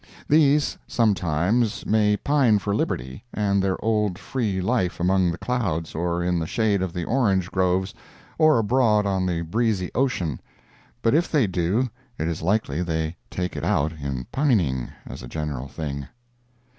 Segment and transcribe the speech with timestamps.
[0.27, 6.23] These, sometimes, may pine for liberty and their old free life among the clouds or
[6.23, 7.93] in the shade of the orange groves,
[8.39, 11.87] or abroad on the breezy ocean—but if they do,
[12.17, 16.07] it is likely they take it out in pining, as a general thing.